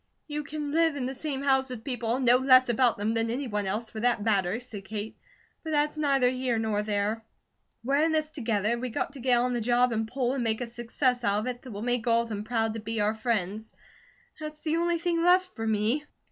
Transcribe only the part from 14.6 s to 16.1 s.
the only thing left for me.